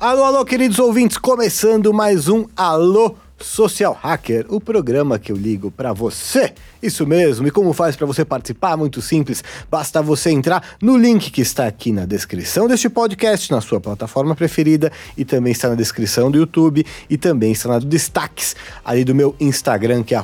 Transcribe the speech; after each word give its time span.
Alô, 0.00 0.24
alô, 0.24 0.44
queridos 0.44 0.80
ouvintes, 0.80 1.16
começando 1.16 1.92
mais 1.92 2.28
um 2.28 2.44
Alô 2.56 3.14
Social 3.42 3.92
Hacker, 4.00 4.46
o 4.48 4.60
programa 4.60 5.18
que 5.18 5.32
eu 5.32 5.36
ligo 5.36 5.70
para 5.70 5.92
você. 5.92 6.52
Isso 6.82 7.06
mesmo, 7.06 7.46
e 7.46 7.50
como 7.50 7.72
faz 7.72 7.96
para 7.96 8.06
você 8.06 8.24
participar? 8.24 8.76
Muito 8.76 9.02
simples, 9.02 9.42
basta 9.70 10.00
você 10.00 10.30
entrar 10.30 10.76
no 10.80 10.96
link 10.96 11.30
que 11.30 11.40
está 11.40 11.66
aqui 11.66 11.92
na 11.92 12.06
descrição 12.06 12.66
deste 12.66 12.88
podcast, 12.88 13.50
na 13.50 13.60
sua 13.60 13.80
plataforma 13.80 14.34
preferida, 14.34 14.90
e 15.16 15.24
também 15.24 15.52
está 15.52 15.68
na 15.68 15.74
descrição 15.74 16.30
do 16.30 16.38
YouTube, 16.38 16.84
e 17.08 17.16
também 17.16 17.52
está 17.52 17.68
nos 17.68 17.84
destaques 17.84 18.56
ali 18.84 19.04
do 19.04 19.14
meu 19.14 19.34
Instagram, 19.38 20.02
que 20.02 20.14
é 20.14 20.22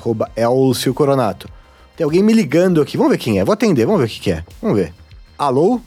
Coronato. 0.95 1.49
Tem 1.97 2.05
alguém 2.05 2.23
me 2.23 2.33
ligando 2.33 2.81
aqui, 2.81 2.97
vamos 2.97 3.13
ver 3.13 3.19
quem 3.19 3.39
é, 3.39 3.45
vou 3.45 3.53
atender, 3.53 3.85
vamos 3.85 4.01
ver 4.01 4.07
o 4.07 4.09
que, 4.09 4.21
que 4.21 4.33
é, 4.33 4.45
vamos 4.63 4.79
ver. 4.79 4.95
Alô? 5.37 5.81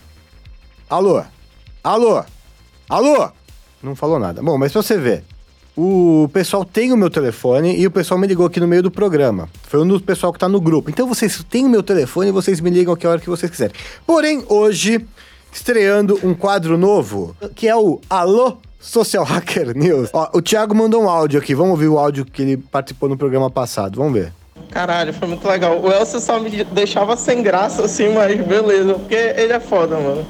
Alô? 0.90 1.24
Alô? 1.84 2.24
Alô? 2.90 3.32
Não 3.82 3.96
falou 3.96 4.20
nada. 4.20 4.42
Bom, 4.44 4.58
mas 4.58 4.72
pra 4.72 4.82
você 4.82 4.98
ver, 4.98 5.24
o 5.76 6.30
pessoal 6.34 6.66
tem 6.66 6.92
o 6.92 6.98
meu 6.98 7.10
telefone 7.10 7.80
e 7.80 7.88
o 7.88 7.92
pessoal 7.92 8.20
me 8.20 8.28
ligou 8.28 8.46
aqui 8.46 8.60
no 8.60 8.68
meio 8.68 8.84
do 8.84 8.92
programa. 8.92 9.50
Foi 9.64 9.82
um 9.82 9.88
do 9.88 10.00
pessoal 10.02 10.34
que 10.34 10.40
tá 10.40 10.50
no 10.50 10.60
grupo. 10.60 10.90
Então 10.90 11.08
vocês 11.08 11.44
têm 11.50 11.66
o 11.66 11.70
meu 11.70 11.82
telefone 11.82 12.30
e 12.30 12.32
vocês 12.32 12.60
me 12.60 12.70
ligam 12.70 12.98
a 13.02 13.08
hora 13.08 13.20
que 13.20 13.30
vocês 13.30 13.50
quiserem. 13.50 13.76
Porém, 14.06 14.44
hoje, 14.50 15.06
estreando 15.52 16.20
um 16.24 16.34
quadro 16.34 16.78
novo, 16.78 17.36
que 17.56 17.68
é 17.68 17.76
o 17.76 18.00
Alô 18.10 18.58
Social 18.80 19.24
Hacker 19.24 19.78
News. 19.78 20.10
Ó, 20.12 20.30
o 20.34 20.42
Thiago 20.42 20.76
mandou 20.76 21.04
um 21.04 21.10
áudio 21.10 21.40
aqui. 21.40 21.56
Vamos 21.56 21.72
ouvir 21.72 21.88
o 21.88 21.98
áudio 21.98 22.26
que 22.26 22.42
ele 22.42 22.58
participou 22.58 23.08
no 23.08 23.18
programa 23.18 23.50
passado. 23.50 23.98
Vamos 23.98 24.14
ver. 24.14 24.34
Caralho, 24.72 25.14
foi 25.14 25.28
muito 25.28 25.48
legal. 25.48 25.80
O 25.80 25.92
Elcio 25.92 26.20
só 26.20 26.40
me 26.40 26.64
deixava 26.66 27.16
sem 27.16 27.42
graça, 27.42 27.84
assim, 27.84 28.14
mas 28.14 28.40
beleza, 28.46 28.94
porque 28.96 29.16
ele 29.16 29.54
é 29.54 29.60
foda, 29.60 29.98
mano. 29.98 30.26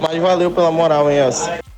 Mas 0.00 0.20
valeu 0.20 0.50
pela 0.50 0.70
moral, 0.70 1.10
hein, 1.10 1.18
Elcio. 1.18 1.69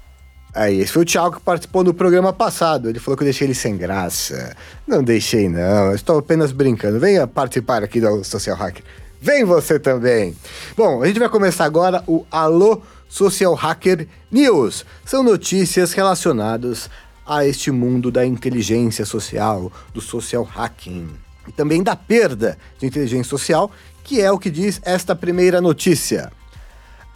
Aí, 0.54 0.80
esse 0.80 0.92
foi 0.92 1.02
o 1.02 1.06
Thiago 1.06 1.36
que 1.36 1.42
participou 1.42 1.82
do 1.82 1.94
programa 1.94 2.32
passado. 2.32 2.88
Ele 2.88 2.98
falou 2.98 3.16
que 3.16 3.22
eu 3.22 3.26
deixei 3.26 3.46
ele 3.46 3.54
sem 3.54 3.76
graça. 3.76 4.54
Não 4.86 5.02
deixei, 5.02 5.48
não. 5.48 5.94
Estou 5.94 6.18
apenas 6.18 6.52
brincando. 6.52 7.00
Venha 7.00 7.26
participar 7.26 7.82
aqui 7.82 8.00
do 8.00 8.22
Social 8.22 8.56
Hacker. 8.56 8.84
Vem 9.20 9.44
você 9.44 9.78
também. 9.78 10.36
Bom, 10.76 11.02
a 11.02 11.06
gente 11.06 11.18
vai 11.18 11.28
começar 11.28 11.64
agora 11.64 12.04
o 12.06 12.26
Alô 12.30 12.82
Social 13.08 13.54
Hacker 13.54 14.06
News. 14.30 14.84
São 15.06 15.22
notícias 15.22 15.92
relacionadas 15.92 16.90
a 17.26 17.46
este 17.46 17.70
mundo 17.70 18.10
da 18.10 18.26
inteligência 18.26 19.06
social, 19.06 19.72
do 19.94 20.00
social 20.00 20.42
hacking 20.44 21.08
e 21.46 21.52
também 21.52 21.82
da 21.82 21.96
perda 21.96 22.58
de 22.78 22.86
inteligência 22.86 23.30
social, 23.30 23.70
que 24.04 24.20
é 24.20 24.30
o 24.30 24.38
que 24.38 24.50
diz 24.50 24.80
esta 24.84 25.14
primeira 25.14 25.60
notícia. 25.60 26.32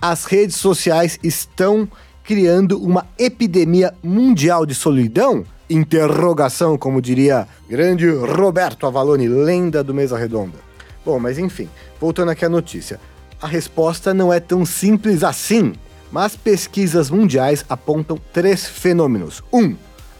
As 0.00 0.24
redes 0.24 0.56
sociais 0.56 1.18
estão 1.22 1.88
criando 2.26 2.82
uma 2.82 3.06
epidemia 3.16 3.94
mundial 4.02 4.66
de 4.66 4.74
solidão? 4.74 5.44
Interrogação, 5.70 6.76
como 6.76 7.00
diria 7.00 7.46
grande 7.68 8.08
Roberto 8.08 8.86
Avalone, 8.86 9.28
lenda 9.28 9.82
do 9.82 9.94
Mesa 9.94 10.18
Redonda. 10.18 10.58
Bom, 11.04 11.20
mas 11.20 11.38
enfim, 11.38 11.68
voltando 12.00 12.32
aqui 12.32 12.44
à 12.44 12.48
notícia. 12.48 13.00
A 13.40 13.46
resposta 13.46 14.12
não 14.12 14.32
é 14.32 14.40
tão 14.40 14.66
simples 14.66 15.22
assim, 15.22 15.72
mas 16.10 16.34
pesquisas 16.34 17.10
mundiais 17.10 17.64
apontam 17.68 18.18
três 18.32 18.66
fenômenos. 18.66 19.42
Um, 19.52 19.76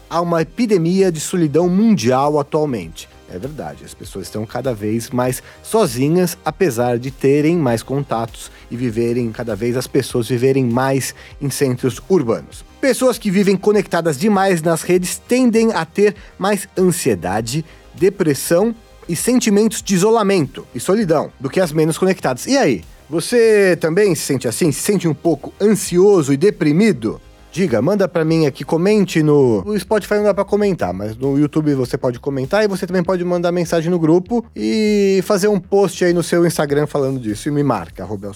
há 0.09 0.21
uma 0.21 0.41
epidemia 0.41 1.11
de 1.11 1.19
solidão 1.19 1.67
mundial 1.67 2.39
atualmente. 2.39 3.09
É 3.29 3.37
verdade, 3.37 3.83
as 3.83 3.93
pessoas 3.93 4.27
estão 4.27 4.45
cada 4.45 4.73
vez 4.73 5.09
mais 5.09 5.43
sozinhas, 5.61 6.37
apesar 6.45 6.97
de 6.97 7.11
terem 7.11 7.57
mais 7.57 7.83
contatos 7.83 8.49
e 8.71 8.77
viverem 8.77 9.31
cada 9.31 9.55
vez 9.55 9.75
as 9.75 9.85
pessoas 9.85 10.29
viverem 10.29 10.65
mais 10.65 11.13
em 11.41 11.49
centros 11.49 12.01
urbanos. 12.07 12.63
Pessoas 12.79 13.17
que 13.17 13.29
vivem 13.29 13.57
conectadas 13.57 14.17
demais 14.17 14.61
nas 14.61 14.81
redes 14.81 15.17
tendem 15.27 15.73
a 15.73 15.83
ter 15.85 16.15
mais 16.37 16.69
ansiedade, 16.77 17.65
depressão 17.93 18.73
e 19.09 19.15
sentimentos 19.15 19.81
de 19.81 19.95
isolamento 19.95 20.65
e 20.73 20.79
solidão 20.79 21.31
do 21.39 21.49
que 21.49 21.59
as 21.59 21.71
menos 21.71 21.97
conectadas. 21.97 22.45
E 22.45 22.57
aí? 22.57 22.83
Você 23.09 23.77
também 23.79 24.13
se 24.15 24.23
sente 24.23 24.47
assim? 24.47 24.71
Se 24.71 24.81
sente 24.81 25.07
um 25.07 25.13
pouco 25.13 25.53
ansioso 25.61 26.33
e 26.33 26.37
deprimido? 26.37 27.21
Diga, 27.57 27.81
manda 27.81 28.07
para 28.07 28.23
mim 28.23 28.45
aqui, 28.45 28.63
comente 28.63 29.23
no... 29.23 29.63
no 29.63 29.79
Spotify 29.79 30.13
não 30.13 30.25
dá 30.25 30.31
para 30.31 30.45
comentar, 30.45 30.93
mas 30.93 31.17
no 31.17 31.39
YouTube 31.39 31.73
você 31.73 31.97
pode 31.97 32.19
comentar 32.19 32.63
e 32.63 32.67
você 32.67 32.85
também 32.85 33.03
pode 33.03 33.23
mandar 33.23 33.51
mensagem 33.51 33.89
no 33.89 33.97
grupo 33.97 34.45
e 34.55 35.21
fazer 35.23 35.47
um 35.47 35.59
post 35.59 36.05
aí 36.05 36.13
no 36.13 36.21
seu 36.21 36.45
Instagram 36.45 36.85
falando 36.85 37.19
disso 37.19 37.49
e 37.49 37.51
me 37.51 37.63
marca, 37.63 38.03
arroba 38.03 38.31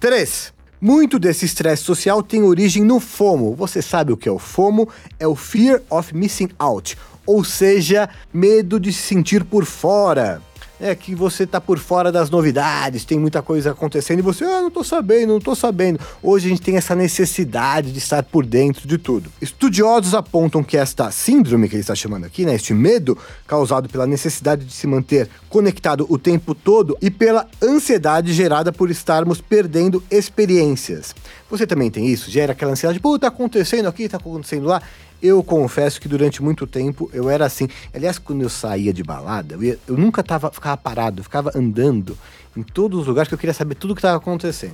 3. 0.00 0.54
Muito 0.80 1.18
desse 1.18 1.44
estresse 1.44 1.82
social 1.82 2.22
tem 2.22 2.44
origem 2.44 2.82
no 2.82 2.98
FOMO. 2.98 3.54
Você 3.56 3.82
sabe 3.82 4.10
o 4.10 4.16
que 4.16 4.26
é 4.26 4.32
o 4.32 4.38
FOMO? 4.38 4.88
É 5.20 5.28
o 5.28 5.36
Fear 5.36 5.82
of 5.90 6.16
Missing 6.16 6.48
Out, 6.58 6.96
ou 7.26 7.44
seja, 7.44 8.08
medo 8.32 8.80
de 8.80 8.90
se 8.90 9.02
sentir 9.02 9.44
por 9.44 9.66
fora 9.66 10.40
é 10.80 10.94
que 10.94 11.14
você 11.14 11.46
tá 11.46 11.60
por 11.60 11.78
fora 11.78 12.10
das 12.10 12.30
novidades, 12.30 13.04
tem 13.04 13.18
muita 13.18 13.40
coisa 13.40 13.70
acontecendo 13.70 14.18
e 14.18 14.22
você, 14.22 14.44
ah, 14.44 14.62
não 14.62 14.70
tô 14.70 14.82
sabendo, 14.82 15.32
não 15.32 15.40
tô 15.40 15.54
sabendo. 15.54 16.00
Hoje 16.22 16.46
a 16.46 16.50
gente 16.50 16.62
tem 16.62 16.76
essa 16.76 16.94
necessidade 16.94 17.92
de 17.92 17.98
estar 17.98 18.22
por 18.22 18.44
dentro 18.44 18.88
de 18.88 18.98
tudo. 18.98 19.30
Estudiosos 19.40 20.14
apontam 20.14 20.62
que 20.62 20.76
esta 20.76 21.10
síndrome 21.10 21.68
que 21.68 21.76
ele 21.76 21.82
está 21.82 21.94
chamando 21.94 22.24
aqui, 22.24 22.44
né, 22.44 22.54
este 22.54 22.74
medo 22.74 23.16
causado 23.46 23.88
pela 23.88 24.06
necessidade 24.06 24.64
de 24.64 24.72
se 24.72 24.86
manter 24.86 25.28
conectado 25.48 26.06
o 26.08 26.18
tempo 26.18 26.54
todo 26.54 26.96
e 27.00 27.10
pela 27.10 27.46
ansiedade 27.62 28.32
gerada 28.32 28.72
por 28.72 28.90
estarmos 28.90 29.40
perdendo 29.40 30.02
experiências. 30.10 31.14
Você 31.52 31.66
também 31.66 31.90
tem 31.90 32.06
isso? 32.06 32.30
Gera 32.30 32.52
aquela 32.52 32.72
ansiedade, 32.72 32.98
pô, 32.98 33.18
tá 33.18 33.26
acontecendo 33.26 33.86
aqui, 33.86 34.08
tá 34.08 34.16
acontecendo 34.16 34.64
lá. 34.64 34.80
Eu 35.22 35.44
confesso 35.44 36.00
que 36.00 36.08
durante 36.08 36.42
muito 36.42 36.66
tempo 36.66 37.10
eu 37.12 37.28
era 37.28 37.44
assim. 37.44 37.68
Aliás, 37.92 38.18
quando 38.18 38.40
eu 38.40 38.48
saía 38.48 38.90
de 38.90 39.02
balada, 39.02 39.56
eu, 39.56 39.62
ia, 39.62 39.78
eu 39.86 39.94
nunca 39.98 40.22
tava, 40.22 40.50
ficava 40.50 40.78
parado, 40.78 41.20
eu 41.20 41.24
ficava 41.24 41.52
andando 41.54 42.16
em 42.56 42.62
todos 42.62 43.00
os 43.00 43.06
lugares 43.06 43.28
que 43.28 43.34
eu 43.34 43.38
queria 43.38 43.52
saber 43.52 43.74
tudo 43.74 43.90
o 43.90 43.94
que 43.94 43.98
estava 43.98 44.16
acontecendo. 44.16 44.72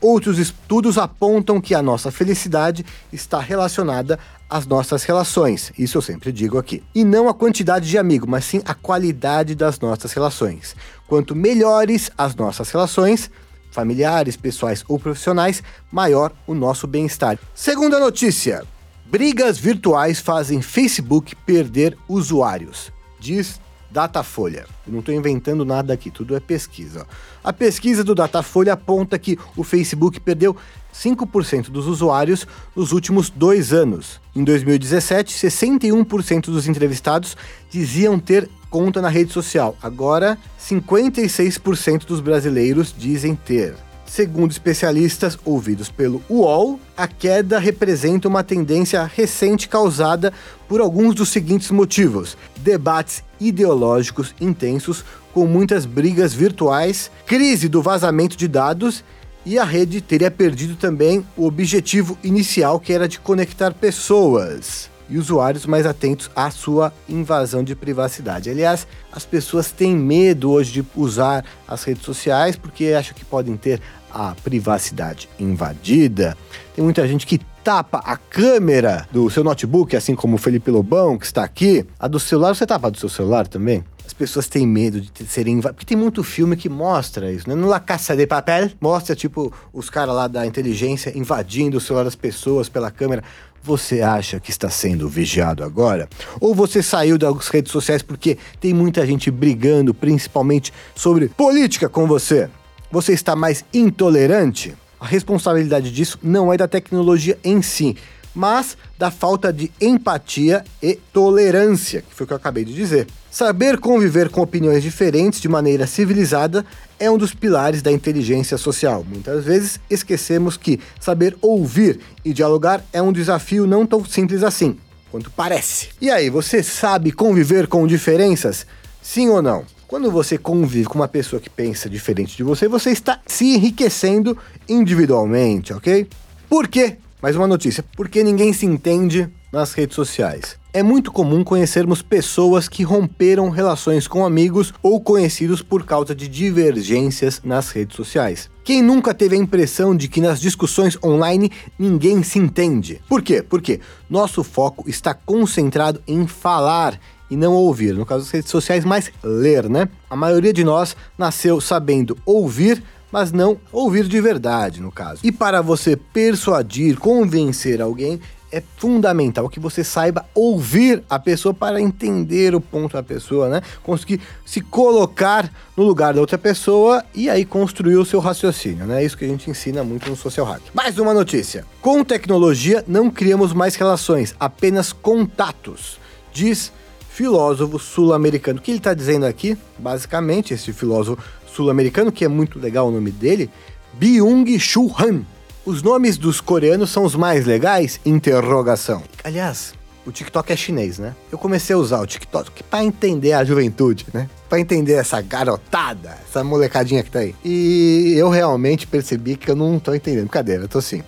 Outros 0.00 0.40
estudos 0.40 0.98
apontam 0.98 1.60
que 1.60 1.76
a 1.76 1.80
nossa 1.80 2.10
felicidade 2.10 2.84
está 3.12 3.38
relacionada 3.38 4.18
às 4.50 4.66
nossas 4.66 5.04
relações, 5.04 5.72
isso 5.78 5.96
eu 5.96 6.02
sempre 6.02 6.32
digo 6.32 6.58
aqui. 6.58 6.82
E 6.92 7.04
não 7.04 7.28
a 7.28 7.34
quantidade 7.34 7.88
de 7.88 7.96
amigos, 7.96 8.28
mas 8.28 8.44
sim 8.44 8.60
a 8.64 8.74
qualidade 8.74 9.54
das 9.54 9.78
nossas 9.78 10.12
relações. 10.12 10.74
Quanto 11.06 11.36
melhores 11.36 12.10
as 12.18 12.34
nossas 12.34 12.68
relações, 12.70 13.30
familiares, 13.70 14.36
pessoais 14.36 14.84
ou 14.88 14.98
profissionais, 14.98 15.62
maior 15.90 16.32
o 16.46 16.54
nosso 16.54 16.86
bem-estar. 16.86 17.38
Segunda 17.54 17.98
notícia: 18.00 18.64
Brigas 19.04 19.58
virtuais 19.58 20.20
fazem 20.20 20.60
Facebook 20.60 21.34
perder 21.36 21.96
usuários, 22.08 22.90
diz 23.20 23.60
Datafolha. 23.90 24.66
Eu 24.86 24.92
não 24.92 25.00
estou 25.00 25.14
inventando 25.14 25.64
nada 25.64 25.92
aqui, 25.92 26.10
tudo 26.10 26.36
é 26.36 26.40
pesquisa. 26.40 27.06
A 27.42 27.52
pesquisa 27.52 28.02
do 28.02 28.14
Datafolha 28.14 28.72
aponta 28.72 29.18
que 29.18 29.38
o 29.56 29.62
Facebook 29.62 30.20
perdeu 30.20 30.56
5% 31.02 31.70
dos 31.70 31.86
usuários 31.86 32.46
nos 32.74 32.92
últimos 32.92 33.28
dois 33.30 33.72
anos. 33.72 34.20
Em 34.34 34.42
2017, 34.42 35.34
61% 35.34 36.46
dos 36.46 36.66
entrevistados 36.66 37.36
diziam 37.70 38.18
ter 38.18 38.48
conta 38.70 39.00
na 39.00 39.08
rede 39.08 39.32
social. 39.32 39.76
Agora, 39.82 40.38
56% 40.60 42.06
dos 42.06 42.20
brasileiros 42.20 42.94
dizem 42.96 43.34
ter. 43.34 43.74
Segundo 44.06 44.52
especialistas 44.52 45.36
ouvidos 45.44 45.90
pelo 45.90 46.22
UOL, 46.30 46.80
a 46.96 47.08
queda 47.08 47.58
representa 47.58 48.28
uma 48.28 48.44
tendência 48.44 49.04
recente 49.04 49.68
causada 49.68 50.32
por 50.68 50.80
alguns 50.80 51.14
dos 51.14 51.28
seguintes 51.28 51.70
motivos: 51.70 52.36
debates 52.58 53.24
ideológicos 53.40 54.34
intensos, 54.40 55.04
com 55.34 55.46
muitas 55.46 55.84
brigas 55.84 56.32
virtuais, 56.32 57.10
crise 57.26 57.68
do 57.68 57.82
vazamento 57.82 58.36
de 58.36 58.46
dados 58.46 59.04
e 59.46 59.60
a 59.60 59.64
rede 59.64 60.00
teria 60.00 60.30
perdido 60.30 60.74
também 60.74 61.24
o 61.36 61.46
objetivo 61.46 62.18
inicial 62.24 62.80
que 62.80 62.92
era 62.92 63.08
de 63.08 63.20
conectar 63.20 63.72
pessoas 63.72 64.90
e 65.08 65.16
usuários 65.16 65.64
mais 65.66 65.86
atentos 65.86 66.28
à 66.34 66.50
sua 66.50 66.92
invasão 67.08 67.62
de 67.62 67.76
privacidade. 67.76 68.50
Aliás, 68.50 68.88
as 69.12 69.24
pessoas 69.24 69.70
têm 69.70 69.94
medo 69.94 70.50
hoje 70.50 70.72
de 70.72 70.86
usar 70.96 71.44
as 71.68 71.84
redes 71.84 72.02
sociais 72.02 72.56
porque 72.56 72.86
acham 72.86 73.14
que 73.14 73.24
podem 73.24 73.56
ter 73.56 73.80
a 74.12 74.34
privacidade 74.42 75.28
invadida. 75.38 76.36
Tem 76.74 76.82
muita 76.82 77.06
gente 77.06 77.24
que 77.24 77.40
tapa 77.66 77.98
a 78.04 78.16
câmera 78.16 79.08
do 79.10 79.28
seu 79.28 79.42
notebook, 79.42 79.96
assim 79.96 80.14
como 80.14 80.36
o 80.36 80.38
Felipe 80.38 80.70
Lobão, 80.70 81.18
que 81.18 81.26
está 81.26 81.42
aqui, 81.42 81.84
a 81.98 82.06
do 82.06 82.20
celular, 82.20 82.54
você 82.54 82.64
tapa 82.64 82.86
a 82.86 82.90
do 82.90 82.96
seu 82.96 83.08
celular 83.08 83.48
também? 83.48 83.84
As 84.06 84.12
pessoas 84.12 84.46
têm 84.46 84.64
medo 84.64 85.00
de 85.00 85.26
serem. 85.26 85.60
Porque 85.60 85.84
tem 85.84 85.96
muito 85.96 86.22
filme 86.22 86.56
que 86.56 86.68
mostra 86.68 87.32
isso, 87.32 87.48
né? 87.48 87.56
No 87.56 87.66
La 87.66 87.80
Caça 87.80 88.14
de 88.14 88.24
Papel, 88.24 88.70
mostra, 88.80 89.16
tipo, 89.16 89.52
os 89.72 89.90
caras 89.90 90.14
lá 90.14 90.28
da 90.28 90.46
inteligência 90.46 91.10
invadindo 91.18 91.78
o 91.78 91.80
celular 91.80 92.04
das 92.04 92.14
pessoas 92.14 92.68
pela 92.68 92.88
câmera. 92.88 93.24
Você 93.64 94.00
acha 94.00 94.38
que 94.38 94.52
está 94.52 94.70
sendo 94.70 95.08
vigiado 95.08 95.64
agora? 95.64 96.08
Ou 96.40 96.54
você 96.54 96.84
saiu 96.84 97.18
das 97.18 97.48
redes 97.48 97.72
sociais 97.72 98.00
porque 98.00 98.38
tem 98.60 98.72
muita 98.72 99.04
gente 99.04 99.28
brigando, 99.28 99.92
principalmente 99.92 100.72
sobre 100.94 101.28
política 101.30 101.88
com 101.88 102.06
você? 102.06 102.48
Você 102.92 103.12
está 103.12 103.34
mais 103.34 103.64
intolerante? 103.74 104.72
A 104.98 105.06
responsabilidade 105.06 105.90
disso 105.90 106.18
não 106.22 106.52
é 106.52 106.56
da 106.56 106.66
tecnologia 106.66 107.38
em 107.44 107.60
si, 107.60 107.96
mas 108.34 108.76
da 108.98 109.10
falta 109.10 109.52
de 109.52 109.72
empatia 109.80 110.62
e 110.82 110.98
tolerância, 111.12 112.02
que 112.02 112.14
foi 112.14 112.24
o 112.24 112.26
que 112.26 112.32
eu 112.32 112.36
acabei 112.36 112.64
de 112.64 112.74
dizer. 112.74 113.06
Saber 113.30 113.78
conviver 113.78 114.30
com 114.30 114.40
opiniões 114.40 114.82
diferentes 114.82 115.40
de 115.40 115.48
maneira 115.48 115.86
civilizada 115.86 116.64
é 116.98 117.10
um 117.10 117.18
dos 117.18 117.34
pilares 117.34 117.82
da 117.82 117.92
inteligência 117.92 118.56
social. 118.56 119.04
Muitas 119.06 119.44
vezes 119.44 119.80
esquecemos 119.90 120.56
que 120.56 120.80
saber 121.00 121.36
ouvir 121.40 122.00
e 122.24 122.32
dialogar 122.32 122.82
é 122.92 123.00
um 123.00 123.12
desafio 123.12 123.66
não 123.66 123.86
tão 123.86 124.04
simples 124.04 124.42
assim, 124.42 124.78
quanto 125.10 125.30
parece. 125.30 125.88
E 126.00 126.10
aí, 126.10 126.30
você 126.30 126.62
sabe 126.62 127.12
conviver 127.12 127.66
com 127.66 127.86
diferenças? 127.86 128.66
Sim 129.02 129.28
ou 129.28 129.40
não? 129.42 129.64
Quando 129.88 130.10
você 130.10 130.36
convive 130.36 130.88
com 130.88 130.98
uma 130.98 131.06
pessoa 131.06 131.40
que 131.40 131.48
pensa 131.48 131.88
diferente 131.88 132.36
de 132.36 132.42
você, 132.42 132.66
você 132.66 132.90
está 132.90 133.20
se 133.24 133.54
enriquecendo 133.54 134.36
individualmente, 134.68 135.72
ok? 135.72 136.08
Por 136.48 136.66
quê? 136.66 136.96
Mais 137.22 137.36
uma 137.36 137.46
notícia. 137.46 137.84
Porque 137.96 138.24
ninguém 138.24 138.52
se 138.52 138.66
entende 138.66 139.28
nas 139.52 139.74
redes 139.74 139.94
sociais. 139.94 140.56
É 140.72 140.82
muito 140.82 141.12
comum 141.12 141.44
conhecermos 141.44 142.02
pessoas 142.02 142.68
que 142.68 142.82
romperam 142.82 143.48
relações 143.48 144.08
com 144.08 144.26
amigos 144.26 144.74
ou 144.82 145.00
conhecidos 145.00 145.62
por 145.62 145.86
causa 145.86 146.16
de 146.16 146.26
divergências 146.26 147.40
nas 147.44 147.70
redes 147.70 147.96
sociais. 147.96 148.50
Quem 148.64 148.82
nunca 148.82 149.14
teve 149.14 149.36
a 149.36 149.38
impressão 149.38 149.96
de 149.96 150.08
que 150.08 150.20
nas 150.20 150.40
discussões 150.40 150.98
online 151.02 151.50
ninguém 151.78 152.24
se 152.24 152.40
entende? 152.40 153.00
Por 153.08 153.22
quê? 153.22 153.40
Porque 153.40 153.80
nosso 154.10 154.42
foco 154.42 154.84
está 154.90 155.14
concentrado 155.14 156.02
em 156.08 156.26
falar 156.26 157.00
e 157.30 157.36
não 157.36 157.52
ouvir. 157.52 157.94
No 157.94 158.06
caso 158.06 158.24
das 158.24 158.32
redes 158.32 158.50
sociais, 158.50 158.84
mais 158.84 159.10
ler, 159.22 159.68
né? 159.68 159.88
A 160.08 160.16
maioria 160.16 160.52
de 160.52 160.64
nós 160.64 160.96
nasceu 161.18 161.60
sabendo 161.60 162.16
ouvir 162.24 162.82
mas 163.10 163.32
não 163.32 163.56
ouvir 163.72 164.04
de 164.08 164.20
verdade, 164.20 164.80
no 164.80 164.90
caso. 164.90 165.20
E 165.22 165.32
para 165.32 165.62
você 165.62 165.96
persuadir, 165.96 166.98
convencer 166.98 167.80
alguém, 167.80 168.20
é 168.50 168.62
fundamental 168.76 169.48
que 169.48 169.58
você 169.58 169.82
saiba 169.82 170.24
ouvir 170.34 171.02
a 171.10 171.18
pessoa 171.18 171.52
para 171.52 171.80
entender 171.80 172.54
o 172.54 172.60
ponto 172.60 172.92
da 172.92 173.02
pessoa, 173.02 173.48
né? 173.48 173.60
Conseguir 173.82 174.20
se 174.44 174.60
colocar 174.60 175.50
no 175.76 175.84
lugar 175.84 176.14
da 176.14 176.20
outra 176.20 176.38
pessoa 176.38 177.04
e 177.14 177.28
aí 177.28 177.44
construir 177.44 177.96
o 177.96 178.04
seu 178.04 178.20
raciocínio, 178.20 178.86
né? 178.86 179.02
É 179.02 179.04
isso 179.04 179.16
que 179.16 179.24
a 179.24 179.28
gente 179.28 179.50
ensina 179.50 179.82
muito 179.82 180.08
no 180.08 180.16
Social 180.16 180.46
Hack. 180.46 180.62
Mais 180.72 180.98
uma 180.98 181.12
notícia. 181.12 181.64
Com 181.80 182.04
tecnologia 182.04 182.84
não 182.86 183.10
criamos 183.10 183.52
mais 183.52 183.74
relações, 183.74 184.34
apenas 184.38 184.92
contatos. 184.92 185.98
Diz 186.32 186.72
filósofo 187.16 187.78
sul-americano. 187.78 188.58
O 188.58 188.62
que 188.62 188.70
ele 188.70 188.76
está 188.76 188.92
dizendo 188.92 189.24
aqui? 189.24 189.56
Basicamente, 189.78 190.52
esse 190.52 190.70
filósofo 190.70 191.22
sul-americano, 191.50 192.12
que 192.12 192.26
é 192.26 192.28
muito 192.28 192.58
legal 192.58 192.88
o 192.88 192.90
nome 192.90 193.10
dele, 193.10 193.48
Byung-Chul 193.94 194.94
Han. 195.00 195.22
Os 195.64 195.82
nomes 195.82 196.18
dos 196.18 196.42
coreanos 196.42 196.90
são 196.90 197.04
os 197.04 197.14
mais 197.14 197.46
legais? 197.46 197.98
Interrogação. 198.04 199.02
Aliás, 199.24 199.72
o 200.04 200.12
TikTok 200.12 200.52
é 200.52 200.56
chinês, 200.56 200.98
né? 200.98 201.14
Eu 201.32 201.38
comecei 201.38 201.74
a 201.74 201.78
usar 201.78 202.02
o 202.02 202.06
TikTok 202.06 202.62
para 202.64 202.84
entender 202.84 203.32
a 203.32 203.42
juventude, 203.42 204.04
né? 204.12 204.28
Para 204.46 204.60
entender 204.60 204.92
essa 204.92 205.18
garotada, 205.22 206.18
essa 206.28 206.44
molecadinha 206.44 207.02
que 207.02 207.10
tá 207.10 207.20
aí. 207.20 207.34
E 207.42 208.12
eu 208.14 208.28
realmente 208.28 208.86
percebi 208.86 209.36
que 209.36 209.50
eu 209.50 209.56
não 209.56 209.78
tô 209.78 209.94
entendendo. 209.94 210.28
Cadê? 210.28 210.58
Eu 210.58 210.68
tô 210.68 210.78
assim. 210.80 211.02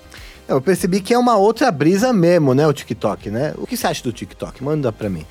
Eu 0.49 0.59
percebi 0.63 1.03
que 1.03 1.13
é 1.13 1.19
uma 1.19 1.37
outra 1.37 1.71
brisa 1.71 2.15
mesmo, 2.15 2.55
né? 2.55 2.67
O 2.67 2.73
TikTok, 2.73 3.29
né? 3.29 3.53
O 3.59 3.67
que 3.67 3.77
você 3.77 3.87
acha 3.87 4.03
do 4.03 4.11
TikTok? 4.11 4.65
Manda 4.65 4.91
pra 4.91 5.11
mim. 5.11 5.27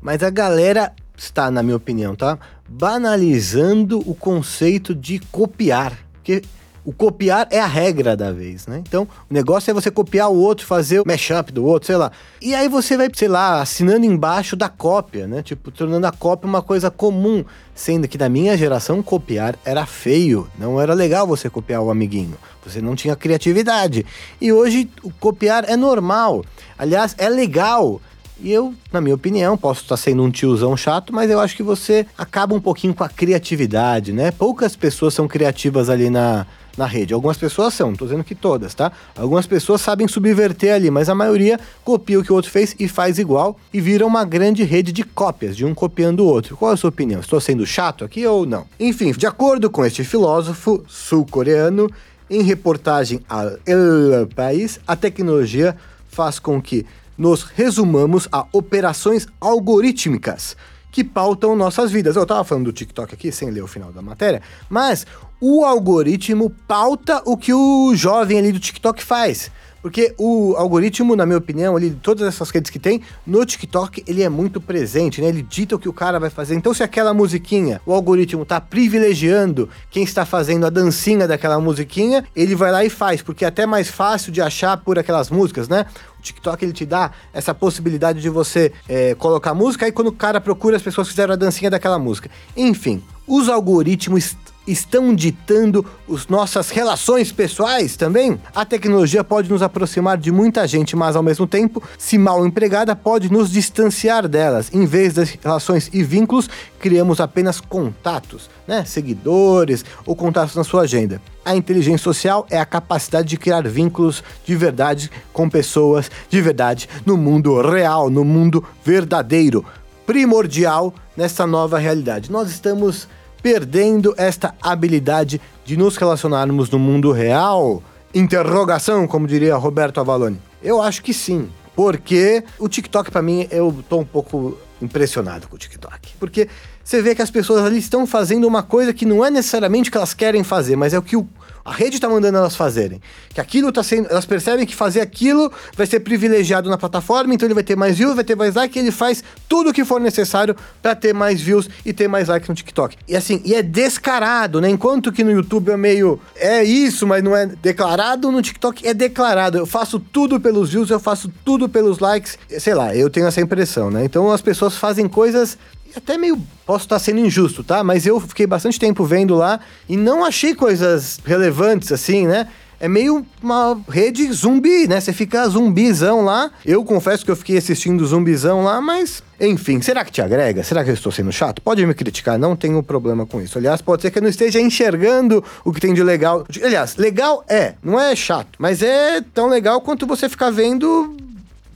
Mas 0.00 0.22
a 0.22 0.30
galera 0.30 0.92
está, 1.16 1.50
na 1.50 1.62
minha 1.62 1.76
opinião, 1.76 2.14
tá? 2.14 2.38
Banalizando 2.68 3.98
o 4.08 4.14
conceito 4.14 4.94
de 4.94 5.18
copiar. 5.30 5.96
Porque 6.14 6.42
o 6.84 6.92
copiar 6.92 7.46
é 7.50 7.60
a 7.60 7.66
regra 7.66 8.16
da 8.16 8.32
vez, 8.32 8.66
né? 8.66 8.82
Então, 8.86 9.06
o 9.28 9.34
negócio 9.34 9.70
é 9.70 9.74
você 9.74 9.90
copiar 9.90 10.30
o 10.30 10.36
outro, 10.36 10.66
fazer 10.66 11.00
o 11.00 11.04
mashup 11.06 11.52
do 11.52 11.64
outro, 11.64 11.86
sei 11.86 11.96
lá. 11.96 12.10
E 12.40 12.54
aí 12.54 12.68
você 12.68 12.96
vai, 12.96 13.08
sei 13.14 13.28
lá, 13.28 13.60
assinando 13.60 14.06
embaixo 14.06 14.56
da 14.56 14.68
cópia, 14.68 15.26
né? 15.26 15.42
Tipo, 15.42 15.70
tornando 15.70 16.06
a 16.06 16.12
cópia 16.12 16.48
uma 16.48 16.62
coisa 16.62 16.90
comum. 16.90 17.44
Sendo 17.74 18.08
que 18.08 18.16
na 18.16 18.28
minha 18.28 18.56
geração, 18.56 19.02
copiar 19.02 19.56
era 19.64 19.84
feio. 19.84 20.48
Não 20.58 20.80
era 20.80 20.94
legal 20.94 21.26
você 21.26 21.50
copiar 21.50 21.82
o 21.82 21.90
amiguinho. 21.90 22.36
Você 22.64 22.80
não 22.80 22.96
tinha 22.96 23.14
criatividade. 23.14 24.06
E 24.40 24.50
hoje, 24.50 24.90
o 25.02 25.10
copiar 25.10 25.68
é 25.68 25.76
normal. 25.76 26.44
Aliás, 26.78 27.14
é 27.18 27.28
legal. 27.28 28.00
E 28.42 28.50
eu, 28.50 28.74
na 28.90 29.00
minha 29.00 29.14
opinião, 29.14 29.56
posso 29.56 29.82
estar 29.82 29.96
sendo 29.96 30.22
um 30.22 30.30
tiozão 30.30 30.76
chato, 30.76 31.12
mas 31.12 31.30
eu 31.30 31.38
acho 31.38 31.54
que 31.54 31.62
você 31.62 32.06
acaba 32.16 32.54
um 32.54 32.60
pouquinho 32.60 32.94
com 32.94 33.04
a 33.04 33.08
criatividade, 33.08 34.12
né? 34.12 34.30
Poucas 34.30 34.74
pessoas 34.74 35.12
são 35.12 35.28
criativas 35.28 35.90
ali 35.90 36.08
na, 36.08 36.46
na 36.76 36.86
rede. 36.86 37.12
Algumas 37.12 37.36
pessoas 37.36 37.74
são, 37.74 37.94
tô 37.94 38.06
dizendo 38.06 38.24
que 38.24 38.34
todas, 38.34 38.74
tá? 38.74 38.90
Algumas 39.14 39.46
pessoas 39.46 39.82
sabem 39.82 40.08
subverter 40.08 40.74
ali, 40.74 40.90
mas 40.90 41.10
a 41.10 41.14
maioria 41.14 41.60
copia 41.84 42.18
o 42.18 42.24
que 42.24 42.32
o 42.32 42.34
outro 42.34 42.50
fez 42.50 42.74
e 42.78 42.88
faz 42.88 43.18
igual 43.18 43.58
e 43.72 43.80
vira 43.80 44.06
uma 44.06 44.24
grande 44.24 44.64
rede 44.64 44.90
de 44.90 45.04
cópias, 45.04 45.54
de 45.54 45.66
um 45.66 45.74
copiando 45.74 46.20
o 46.20 46.26
outro. 46.26 46.56
Qual 46.56 46.70
é 46.70 46.74
a 46.74 46.76
sua 46.78 46.88
opinião? 46.88 47.20
Estou 47.20 47.40
sendo 47.40 47.66
chato 47.66 48.04
aqui 48.04 48.26
ou 48.26 48.46
não? 48.46 48.64
Enfim, 48.78 49.12
de 49.12 49.26
acordo 49.26 49.68
com 49.68 49.84
este 49.84 50.02
filósofo 50.02 50.82
sul-coreano, 50.88 51.90
em 52.30 52.42
reportagem 52.42 53.20
ao 53.28 53.50
El 53.66 54.28
País, 54.34 54.80
a 54.86 54.94
tecnologia 54.96 55.76
faz 56.08 56.38
com 56.38 56.62
que 56.62 56.86
nos 57.20 57.42
resumamos 57.42 58.26
a 58.32 58.46
operações 58.50 59.28
algorítmicas 59.38 60.56
que 60.90 61.04
pautam 61.04 61.54
nossas 61.54 61.92
vidas. 61.92 62.16
Eu 62.16 62.24
tava 62.24 62.42
falando 62.44 62.64
do 62.64 62.72
TikTok 62.72 63.12
aqui, 63.12 63.30
sem 63.30 63.50
ler 63.50 63.62
o 63.62 63.66
final 63.66 63.92
da 63.92 64.00
matéria, 64.00 64.40
mas 64.70 65.06
o 65.38 65.62
algoritmo 65.62 66.48
pauta 66.66 67.22
o 67.26 67.36
que 67.36 67.52
o 67.52 67.94
jovem 67.94 68.38
ali 68.38 68.52
do 68.52 68.58
TikTok 68.58 69.04
faz. 69.04 69.50
Porque 69.82 70.14
o 70.18 70.54
algoritmo, 70.56 71.16
na 71.16 71.24
minha 71.24 71.38
opinião, 71.38 71.78
ele, 71.78 71.96
todas 72.02 72.26
essas 72.26 72.50
redes 72.50 72.70
que 72.70 72.78
tem, 72.78 73.00
no 73.26 73.44
TikTok 73.44 74.04
ele 74.06 74.22
é 74.22 74.28
muito 74.28 74.60
presente, 74.60 75.20
né? 75.20 75.28
Ele 75.28 75.42
dita 75.42 75.76
o 75.76 75.78
que 75.78 75.88
o 75.88 75.92
cara 75.92 76.20
vai 76.20 76.30
fazer. 76.30 76.54
Então, 76.54 76.74
se 76.74 76.82
aquela 76.82 77.14
musiquinha, 77.14 77.80
o 77.86 77.92
algoritmo 77.92 78.44
tá 78.44 78.60
privilegiando 78.60 79.68
quem 79.90 80.02
está 80.02 80.26
fazendo 80.26 80.66
a 80.66 80.70
dancinha 80.70 81.26
daquela 81.26 81.58
musiquinha, 81.58 82.24
ele 82.36 82.54
vai 82.54 82.70
lá 82.70 82.84
e 82.84 82.90
faz, 82.90 83.22
porque 83.22 83.44
é 83.44 83.48
até 83.48 83.64
mais 83.64 83.88
fácil 83.88 84.30
de 84.30 84.42
achar 84.42 84.76
por 84.76 84.98
aquelas 84.98 85.30
músicas, 85.30 85.68
né? 85.68 85.86
O 86.18 86.22
TikTok 86.22 86.62
ele 86.62 86.72
te 86.74 86.84
dá 86.84 87.12
essa 87.32 87.54
possibilidade 87.54 88.20
de 88.20 88.28
você 88.28 88.72
é, 88.86 89.14
colocar 89.14 89.54
música, 89.54 89.86
aí 89.86 89.92
quando 89.92 90.08
o 90.08 90.12
cara 90.12 90.40
procura, 90.40 90.76
as 90.76 90.82
pessoas 90.82 91.08
fizeram 91.08 91.32
a 91.32 91.36
dancinha 91.36 91.70
daquela 91.70 91.98
música. 91.98 92.30
Enfim, 92.54 93.02
os 93.26 93.48
algoritmos 93.48 94.36
estão 94.70 95.14
ditando 95.14 95.84
as 96.12 96.26
nossas 96.28 96.70
relações 96.70 97.32
pessoais 97.32 97.96
também? 97.96 98.40
A 98.54 98.64
tecnologia 98.64 99.24
pode 99.24 99.50
nos 99.50 99.62
aproximar 99.62 100.16
de 100.16 100.30
muita 100.30 100.66
gente, 100.66 100.96
mas 100.96 101.16
ao 101.16 101.22
mesmo 101.22 101.46
tempo, 101.46 101.82
se 101.98 102.16
mal 102.18 102.46
empregada, 102.46 102.94
pode 102.94 103.30
nos 103.32 103.50
distanciar 103.50 104.28
delas. 104.28 104.70
Em 104.72 104.86
vez 104.86 105.14
das 105.14 105.30
relações 105.30 105.90
e 105.92 106.02
vínculos, 106.02 106.48
criamos 106.78 107.20
apenas 107.20 107.60
contatos, 107.60 108.48
né? 108.66 108.84
Seguidores 108.84 109.84
ou 110.06 110.16
contatos 110.16 110.54
na 110.54 110.64
sua 110.64 110.82
agenda. 110.82 111.20
A 111.44 111.56
inteligência 111.56 112.04
social 112.04 112.46
é 112.50 112.58
a 112.58 112.66
capacidade 112.66 113.28
de 113.28 113.36
criar 113.36 113.66
vínculos 113.66 114.22
de 114.44 114.54
verdade 114.54 115.10
com 115.32 115.48
pessoas 115.48 116.10
de 116.28 116.40
verdade 116.40 116.88
no 117.04 117.16
mundo 117.16 117.60
real, 117.60 118.10
no 118.10 118.24
mundo 118.24 118.64
verdadeiro, 118.84 119.64
primordial 120.06 120.94
nessa 121.16 121.46
nova 121.46 121.78
realidade. 121.78 122.30
Nós 122.30 122.50
estamos 122.50 123.08
perdendo 123.42 124.14
esta 124.16 124.54
habilidade 124.62 125.40
de 125.64 125.76
nos 125.76 125.96
relacionarmos 125.96 126.70
no 126.70 126.78
mundo 126.78 127.12
real? 127.12 127.82
Interrogação, 128.14 129.06
como 129.06 129.26
diria 129.26 129.56
Roberto 129.56 130.00
Avalone. 130.00 130.40
Eu 130.62 130.82
acho 130.82 131.02
que 131.02 131.14
sim, 131.14 131.48
porque 131.74 132.44
o 132.58 132.68
TikTok 132.68 133.10
para 133.10 133.22
mim 133.22 133.46
eu 133.50 133.84
tô 133.88 133.98
um 133.98 134.04
pouco 134.04 134.58
impressionado 134.82 135.48
com 135.48 135.56
o 135.56 135.58
TikTok, 135.58 136.14
porque 136.18 136.48
você 136.82 137.00
vê 137.02 137.14
que 137.14 137.22
as 137.22 137.30
pessoas 137.30 137.64
ali 137.64 137.78
estão 137.78 138.06
fazendo 138.06 138.46
uma 138.46 138.62
coisa 138.62 138.92
que 138.92 139.06
não 139.06 139.24
é 139.24 139.30
necessariamente 139.30 139.88
o 139.88 139.92
que 139.92 139.98
elas 139.98 140.14
querem 140.14 140.42
fazer, 140.42 140.76
mas 140.76 140.92
é 140.92 140.98
o 140.98 141.02
que 141.02 141.16
o, 141.16 141.28
a 141.64 141.72
rede 141.72 142.00
tá 142.00 142.08
mandando 142.08 142.38
elas 142.38 142.56
fazerem. 142.56 143.00
Que 143.34 143.40
aquilo 143.40 143.70
tá 143.72 143.82
sendo. 143.82 144.08
Elas 144.08 144.24
percebem 144.24 144.66
que 144.66 144.74
fazer 144.74 145.00
aquilo 145.00 145.52
vai 145.76 145.86
ser 145.86 146.00
privilegiado 146.00 146.70
na 146.70 146.78
plataforma, 146.78 147.34
então 147.34 147.46
ele 147.46 147.54
vai 147.54 147.62
ter 147.62 147.76
mais 147.76 147.98
views, 147.98 148.14
vai 148.14 148.24
ter 148.24 148.36
mais 148.36 148.54
like, 148.54 148.78
ele 148.78 148.90
faz 148.90 149.22
tudo 149.48 149.70
o 149.70 149.72
que 149.72 149.84
for 149.84 150.00
necessário 150.00 150.56
para 150.80 150.94
ter 150.94 151.12
mais 151.12 151.40
views 151.40 151.68
e 151.84 151.92
ter 151.92 152.08
mais 152.08 152.28
like 152.28 152.48
no 152.48 152.54
TikTok. 152.54 152.96
E 153.06 153.16
assim, 153.16 153.40
e 153.44 153.54
é 153.54 153.62
descarado, 153.62 154.60
né? 154.60 154.68
Enquanto 154.68 155.12
que 155.12 155.22
no 155.22 155.30
YouTube 155.30 155.70
é 155.70 155.76
meio. 155.76 156.20
É 156.36 156.62
isso, 156.62 157.06
mas 157.06 157.22
não 157.22 157.36
é 157.36 157.46
declarado, 157.46 158.30
no 158.30 158.40
TikTok 158.40 158.86
é 158.86 158.94
declarado. 158.94 159.58
Eu 159.58 159.66
faço 159.66 159.98
tudo 159.98 160.40
pelos 160.40 160.70
views, 160.70 160.90
eu 160.90 161.00
faço 161.00 161.30
tudo 161.44 161.68
pelos 161.68 161.98
likes. 161.98 162.38
Sei 162.58 162.74
lá, 162.74 162.94
eu 162.94 163.10
tenho 163.10 163.26
essa 163.26 163.40
impressão, 163.40 163.90
né? 163.90 164.04
Então 164.04 164.30
as 164.30 164.40
pessoas 164.40 164.76
fazem 164.76 165.08
coisas 165.08 165.58
até 165.94 166.16
meio 166.16 166.40
posso 166.66 166.84
estar 166.84 166.98
sendo 166.98 167.20
injusto, 167.20 167.64
tá? 167.64 167.82
Mas 167.82 168.06
eu 168.06 168.20
fiquei 168.20 168.46
bastante 168.46 168.78
tempo 168.78 169.04
vendo 169.04 169.34
lá 169.34 169.60
e 169.88 169.96
não 169.96 170.24
achei 170.24 170.54
coisas 170.54 171.18
relevantes 171.24 171.92
assim, 171.92 172.26
né? 172.26 172.48
É 172.82 172.88
meio 172.88 173.26
uma 173.42 173.78
rede 173.90 174.32
zumbi, 174.32 174.88
né? 174.88 174.98
Você 174.98 175.12
fica 175.12 175.46
zumbizão 175.46 176.22
lá. 176.22 176.50
Eu 176.64 176.82
confesso 176.82 177.22
que 177.22 177.30
eu 177.30 177.36
fiquei 177.36 177.58
assistindo 177.58 178.06
zumbizão 178.06 178.64
lá, 178.64 178.80
mas 178.80 179.22
enfim, 179.38 179.82
será 179.82 180.02
que 180.02 180.10
te 180.10 180.22
agrega? 180.22 180.64
Será 180.64 180.82
que 180.82 180.88
eu 180.88 180.94
estou 180.94 181.12
sendo 181.12 181.30
chato? 181.30 181.60
Pode 181.60 181.84
me 181.84 181.92
criticar, 181.92 182.38
não 182.38 182.56
tenho 182.56 182.82
problema 182.82 183.26
com 183.26 183.38
isso. 183.38 183.58
Aliás, 183.58 183.82
pode 183.82 184.00
ser 184.00 184.10
que 184.10 184.18
eu 184.18 184.22
não 184.22 184.30
esteja 184.30 184.58
enxergando 184.58 185.44
o 185.62 185.72
que 185.74 185.80
tem 185.80 185.92
de 185.92 186.02
legal. 186.02 186.46
Aliás, 186.62 186.96
legal 186.96 187.44
é, 187.48 187.74
não 187.82 188.00
é 188.00 188.16
chato, 188.16 188.56
mas 188.58 188.82
é 188.82 189.20
tão 189.34 189.48
legal 189.48 189.82
quanto 189.82 190.06
você 190.06 190.26
ficar 190.26 190.50
vendo 190.50 191.14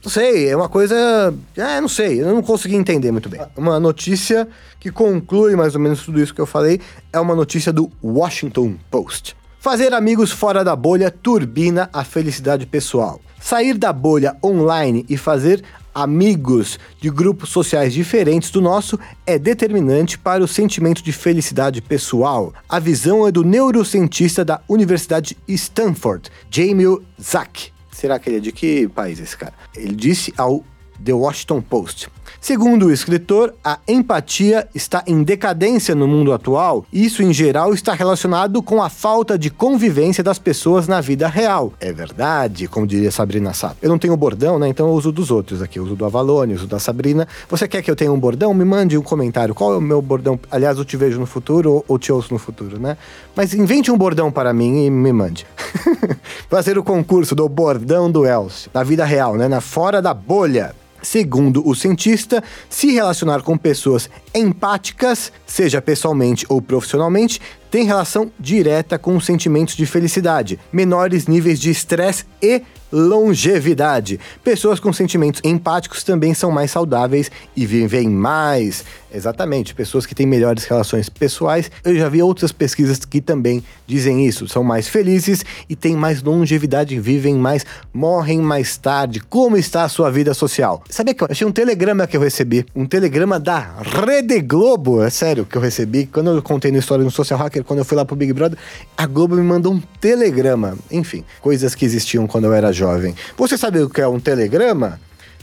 não 0.05 0.11
sei, 0.11 0.49
é 0.49 0.55
uma 0.55 0.69
coisa. 0.69 1.33
É, 1.57 1.81
não 1.81 1.87
sei, 1.87 2.21
eu 2.21 2.27
não 2.27 2.43
consegui 2.43 2.75
entender 2.75 3.11
muito 3.11 3.27
bem. 3.27 3.41
Uma 3.57 3.79
notícia 3.79 4.47
que 4.79 4.91
conclui 4.91 5.55
mais 5.55 5.73
ou 5.73 5.81
menos 5.81 6.03
tudo 6.05 6.21
isso 6.21 6.33
que 6.33 6.39
eu 6.39 6.45
falei 6.45 6.79
é 7.11 7.19
uma 7.19 7.33
notícia 7.33 7.73
do 7.73 7.91
Washington 8.03 8.75
Post. 8.91 9.35
Fazer 9.59 9.95
amigos 9.95 10.31
fora 10.31 10.63
da 10.63 10.75
bolha 10.75 11.09
turbina 11.09 11.89
a 11.91 12.03
felicidade 12.03 12.67
pessoal. 12.67 13.19
Sair 13.41 13.79
da 13.79 13.91
bolha 13.91 14.37
online 14.43 15.03
e 15.09 15.17
fazer 15.17 15.63
amigos 15.91 16.77
de 17.01 17.09
grupos 17.09 17.49
sociais 17.49 17.91
diferentes 17.91 18.51
do 18.51 18.61
nosso 18.61 18.99
é 19.25 19.39
determinante 19.39 20.19
para 20.19 20.43
o 20.43 20.47
sentimento 20.47 21.01
de 21.01 21.11
felicidade 21.11 21.81
pessoal. 21.81 22.53
A 22.69 22.77
visão 22.77 23.27
é 23.27 23.31
do 23.31 23.43
neurocientista 23.43 24.45
da 24.45 24.61
Universidade 24.69 25.35
Stanford, 25.47 26.29
Jamie 26.51 26.99
Zack. 27.19 27.74
Será 27.95 28.19
que 28.19 28.29
ele 28.29 28.37
é 28.37 28.39
de 28.41 28.51
que 28.51 28.89
país 28.89 29.21
esse 29.21 29.37
cara? 29.37 29.53
Ele 29.73 29.95
disse 29.95 30.33
ao 30.37 30.65
The 31.03 31.13
Washington 31.13 31.61
Post. 31.61 32.09
Segundo 32.41 32.87
o 32.87 32.91
escritor, 32.91 33.55
a 33.63 33.79
empatia 33.87 34.67
está 34.75 35.03
em 35.07 35.23
decadência 35.23 35.95
no 35.95 36.07
mundo 36.07 36.33
atual. 36.33 36.85
Isso, 36.91 37.23
em 37.23 37.33
geral, 37.33 37.73
está 37.73 37.93
relacionado 37.93 38.61
com 38.61 38.83
a 38.83 38.89
falta 38.89 39.37
de 39.37 39.49
convivência 39.49 40.23
das 40.23 40.37
pessoas 40.37 40.87
na 40.87 41.01
vida 41.01 41.27
real. 41.27 41.73
É 41.79 41.91
verdade, 41.91 42.67
como 42.67 42.85
diria 42.85 43.11
Sabrina 43.11 43.53
Sato. 43.53 43.77
Eu 43.81 43.89
não 43.89 43.97
tenho 43.97 44.15
bordão, 44.15 44.59
né? 44.59 44.67
Então 44.67 44.87
eu 44.87 44.93
uso 44.93 45.11
dos 45.11 45.31
outros 45.31 45.61
aqui. 45.61 45.79
Eu 45.79 45.85
uso 45.85 45.95
do 45.95 46.05
Avalone, 46.05 46.53
uso 46.53 46.67
da 46.67 46.79
Sabrina. 46.79 47.27
Você 47.49 47.67
quer 47.67 47.81
que 47.81 47.89
eu 47.89 47.95
tenha 47.95 48.11
um 48.11 48.19
bordão? 48.19 48.53
Me 48.53 48.65
mande 48.65 48.97
um 48.97 49.01
comentário. 49.01 49.55
Qual 49.55 49.73
é 49.73 49.77
o 49.77 49.81
meu 49.81 50.01
bordão? 50.01 50.39
Aliás, 50.51 50.77
eu 50.77 50.85
te 50.85 50.97
vejo 50.97 51.19
no 51.19 51.25
futuro 51.25 51.71
ou, 51.71 51.85
ou 51.87 51.97
te 51.97 52.11
ouço 52.11 52.31
no 52.31 52.39
futuro, 52.39 52.77
né? 52.77 52.97
Mas 53.35 53.53
invente 53.53 53.91
um 53.91 53.97
bordão 53.97 54.31
para 54.31 54.53
mim 54.53 54.85
e 54.85 54.89
me 54.91 55.11
mande. 55.11 55.47
Fazer 56.49 56.77
o 56.77 56.83
concurso 56.83 57.35
do 57.35 57.47
bordão 57.47 58.11
do 58.11 58.25
Elcio. 58.25 58.69
Na 58.73 58.83
vida 58.83 59.05
real, 59.05 59.35
né? 59.35 59.47
Na 59.47 59.61
fora 59.61 60.01
da 60.01 60.13
bolha. 60.13 60.75
Segundo 61.01 61.67
o 61.67 61.75
cientista, 61.75 62.43
se 62.67 62.91
relacionar 62.91 63.43
com 63.43 63.55
pessoas 63.55 64.09
empáticas, 64.33 65.31
seja 65.45 65.79
pessoalmente 65.79 66.45
ou 66.49 66.59
profissionalmente, 66.59 67.39
tem 67.69 67.85
relação 67.85 68.31
direta 68.39 68.97
com 68.97 69.15
os 69.15 69.23
sentimentos 69.23 69.75
de 69.75 69.85
felicidade, 69.85 70.59
menores 70.71 71.27
níveis 71.27 71.59
de 71.59 71.69
estresse 71.69 72.25
e 72.41 72.63
longevidade. 72.95 74.17
Pessoas 74.41 74.79
com 74.79 74.93
sentimentos 74.93 75.41
empáticos 75.43 76.01
também 76.01 76.33
são 76.33 76.49
mais 76.49 76.71
saudáveis 76.71 77.29
e 77.55 77.65
vivem 77.65 78.09
mais. 78.09 78.85
Exatamente, 79.13 79.73
pessoas 79.73 80.05
que 80.05 80.13
têm 80.13 80.25
melhores 80.25 80.65
relações 80.65 81.07
pessoais. 81.07 81.71
Eu 81.83 81.95
já 81.95 82.09
vi 82.09 82.21
outras 82.21 82.51
pesquisas 82.51 82.99
que 82.99 83.21
também 83.21 83.63
dizem 83.87 84.25
isso. 84.25 84.47
São 84.47 84.61
mais 84.61 84.89
felizes 84.89 85.45
e 85.69 85.75
têm 85.75 85.95
mais 85.95 86.21
longevidade, 86.21 86.99
vivem 86.99 87.35
mais, 87.35 87.65
morrem 87.93 88.39
mais 88.41 88.75
tarde. 88.75 89.21
Como 89.21 89.55
está 89.55 89.83
a 89.83 89.89
sua 89.89 90.11
vida 90.11 90.33
social? 90.33 90.83
Sabia 90.89 91.13
que 91.13 91.23
eu 91.23 91.27
achei 91.29 91.47
um 91.47 91.51
telegrama 91.51 92.07
que 92.07 92.17
eu 92.17 92.21
recebi? 92.21 92.65
Um 92.75 92.85
telegrama 92.85 93.39
da 93.39 93.75
Rede 93.81 94.41
Globo, 94.41 95.01
é 95.01 95.09
sério, 95.09 95.45
que 95.45 95.57
eu 95.57 95.61
recebi. 95.61 96.07
Quando 96.07 96.31
eu 96.31 96.41
contei 96.41 96.71
na 96.71 96.79
história 96.79 97.03
no 97.03 97.11
Social 97.11 97.39
Hacker, 97.39 97.63
quando 97.63 97.79
eu 97.79 97.85
fui 97.85 97.95
lá 97.95 98.03
pro 98.03 98.17
Big 98.17 98.33
Brother, 98.33 98.57
a 98.97 99.05
Globo 99.05 99.35
me 99.35 99.43
mandou 99.43 99.73
um 99.73 99.81
telegrama. 100.01 100.77
Enfim, 100.91 101.23
coisas 101.41 101.73
que 101.73 101.85
existiam 101.85 102.27
quando 102.27 102.45
eu 102.45 102.53
era 102.53 102.73
jovem. 102.85 103.15
Você 103.35 103.57
sabe 103.57 103.81
o 103.81 103.89
que 103.89 104.01
é 104.01 104.07
um 104.07 104.19
telegrama? 104.19 104.99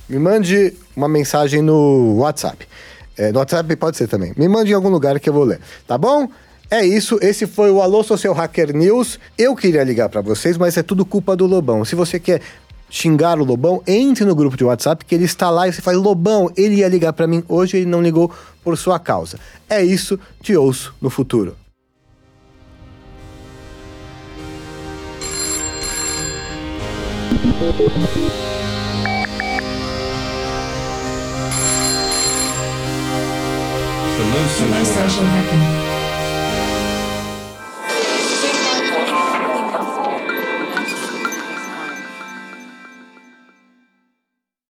Me 0.09 0.19
mande 0.19 0.75
uma 0.97 1.09
mensagem 1.09 1.61
no 1.61 2.19
WhatsApp. 2.19 2.67
É, 3.17 3.33
no 3.33 3.39
WhatsApp 3.41 3.75
pode 3.77 3.97
ser 3.97 4.09
também. 4.09 4.33
Me 4.37 4.49
mande 4.49 4.71
em 4.71 4.75
algum 4.75 4.89
lugar 4.89 5.19
que 5.19 5.29
eu 5.29 5.33
vou 5.33 5.45
ler, 5.45 5.61
tá 5.87 5.99
bom? 5.99 6.29
É 6.71 6.87
isso, 6.87 7.19
esse 7.21 7.47
foi 7.47 7.71
o 7.71 7.83
Alô 7.83 8.03
Social 8.03 8.33
Hacker 8.33 8.75
News. 8.75 9.19
Eu 9.37 9.55
queria 9.55 9.85
ligar 9.85 10.09
para 10.09 10.23
vocês, 10.23 10.57
mas 10.57 10.77
é 10.77 10.83
tudo 10.83 11.05
culpa 11.05 11.37
do 11.37 11.47
Lobão. 11.47 11.85
Se 11.85 11.95
você 11.95 12.19
quer 12.19 12.41
xingar 12.89 13.39
o 13.39 13.45
Lobão, 13.45 13.83
entre 13.87 14.25
no 14.25 14.35
grupo 14.35 14.57
de 14.57 14.65
WhatsApp 14.65 15.05
que 15.05 15.15
ele 15.15 15.25
está 15.25 15.51
lá 15.51 15.69
e 15.69 15.73
você 15.73 15.83
fala: 15.83 15.99
Lobão, 15.99 16.51
ele 16.57 16.77
ia 16.77 16.89
ligar 16.89 17.13
para 17.13 17.27
mim 17.27 17.43
hoje, 17.47 17.77
ele 17.77 17.87
não 17.87 18.01
ligou 18.01 18.31
por 18.65 18.79
sua 18.79 18.99
causa. 18.99 19.39
É 19.69 19.83
isso, 19.83 20.19
te 20.41 20.57
ouço 20.57 20.95
no 21.01 21.11
futuro. 21.11 21.57
Hello, 27.43 27.51
Social 34.85 35.25
Hacker. 35.27 35.92